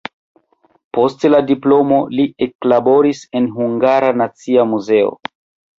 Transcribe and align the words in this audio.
Post 0.97 1.25
la 1.33 1.41
diplomo 1.51 2.01
li 2.15 2.27
eklaboris 2.47 3.25
en 3.41 3.53
Hungara 3.61 4.13
Nacia 4.23 4.71
Muzeo. 4.73 5.19